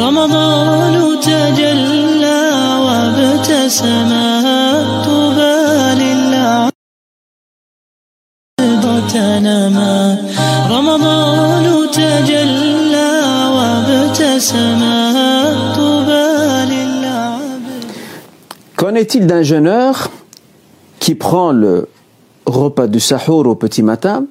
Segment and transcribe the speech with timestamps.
[0.00, 2.40] رمضان تجلى
[2.86, 4.10] وابتسم
[5.04, 5.58] طوبى
[6.00, 6.72] للعبد
[9.12, 9.94] تنما
[10.70, 13.12] رمضان تجلى
[13.56, 14.80] وابتسم
[15.76, 16.28] طوبى
[16.72, 17.84] للعبد
[18.76, 20.10] Qu'en est-il d'un jeûneur
[21.00, 21.88] qui prend le
[22.46, 24.24] repas du sahour au petit matin,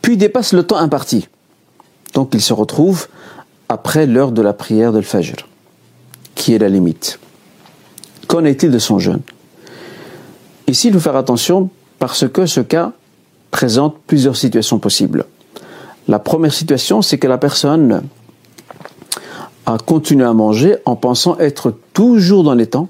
[0.00, 1.28] puis dépasse le temps imparti
[2.14, 3.08] Donc il se retrouve
[3.73, 5.35] après l'heure de la prière de l'Fajr,
[6.35, 7.19] qui est la limite.
[8.27, 9.21] Qu'en est-il de son jeûne?
[10.67, 12.91] Ici, il faut faire attention parce que ce cas
[13.49, 15.25] présente plusieurs situations possibles.
[16.07, 18.03] La première situation, c'est que la personne
[19.65, 22.89] a continué à manger en pensant être toujours dans les temps,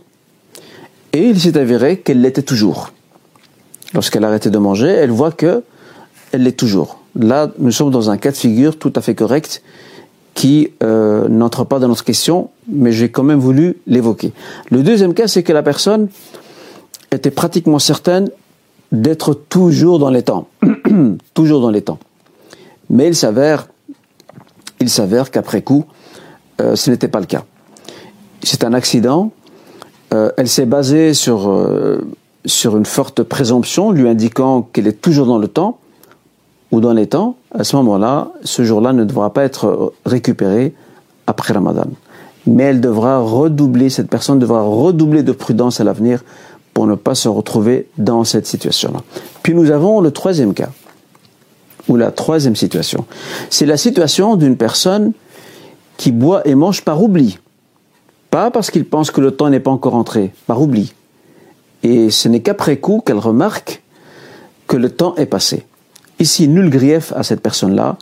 [1.14, 2.92] et il s'est avéré qu'elle l'était toujours.
[3.94, 5.64] Lorsqu'elle a arrêté de manger, elle voit que
[6.34, 7.00] elle l'est toujours.
[7.16, 9.62] Là, nous sommes dans un cas de figure tout à fait correct
[10.44, 14.34] qui euh, n'entre pas dans notre question, mais j'ai quand même voulu l'évoquer.
[14.72, 16.10] Le deuxième cas, c'est que la personne
[17.14, 18.30] était pratiquement certaine
[18.92, 20.50] d'être toujours dans les temps,
[21.34, 21.98] toujours dans les temps.
[22.90, 23.70] Mais il s'avère,
[24.82, 25.86] il s'avère qu'après coup,
[26.60, 27.46] euh, ce n'était pas le cas.
[28.44, 29.32] C'est un accident.
[30.14, 31.50] Euh, elle s'est basée sur
[32.46, 35.80] sur une forte présomption, lui indiquant qu'elle est toujours dans le temps
[36.74, 37.36] ou dans les temps.
[37.52, 40.74] À ce moment-là, ce jour-là ne devra pas être récupéré
[41.28, 41.86] après Ramadan.
[42.48, 46.24] Mais elle devra redoubler, cette personne devra redoubler de prudence à l'avenir
[46.74, 49.02] pour ne pas se retrouver dans cette situation-là.
[49.44, 50.70] Puis nous avons le troisième cas,
[51.88, 53.06] ou la troisième situation.
[53.52, 55.14] C'est la situation d'une personne
[55.98, 57.38] qui boit et mange par oubli.
[58.32, 60.96] Pas parce qu'il pense que le temps n'est pas encore entré, par oubli.
[61.84, 63.84] Et ce n'est qu'après coup qu'elle remarque
[64.66, 65.68] que le temps est passé.
[66.24, 67.98] Ici, nul grief à cette personne-là,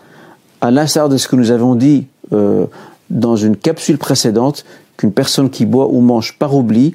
[0.61, 2.67] à l'instar de ce que nous avons dit euh,
[3.09, 4.63] dans une capsule précédente,
[4.95, 6.93] qu'une personne qui boit ou mange par oubli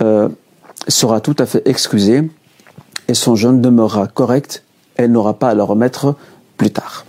[0.00, 0.28] euh,
[0.88, 2.28] sera tout à fait excusée
[3.06, 4.64] et son jeûne demeurera correct,
[4.96, 6.16] elle n'aura pas à le remettre
[6.56, 7.06] plus tard.